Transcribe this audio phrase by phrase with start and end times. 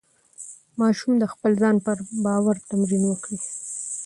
[0.79, 3.37] ماشوم د خپل ځان پر باور تمرین وکړي.